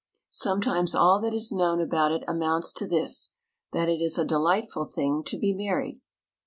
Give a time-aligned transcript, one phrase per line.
[0.31, 3.35] Sometimes all that is known about it amounts to this,
[3.71, 6.01] that it is a delightful thing to be married.